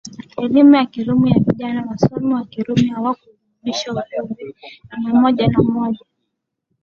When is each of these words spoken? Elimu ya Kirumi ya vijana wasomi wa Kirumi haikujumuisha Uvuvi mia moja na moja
Elimu 0.43 0.75
ya 0.75 0.85
Kirumi 0.85 1.31
ya 1.31 1.39
vijana 1.39 1.85
wasomi 1.89 2.33
wa 2.33 2.45
Kirumi 2.45 2.87
haikujumuisha 2.87 4.05
Uvuvi 4.23 4.55
mia 5.05 5.13
moja 5.13 5.47
na 5.47 5.63
moja 5.63 5.99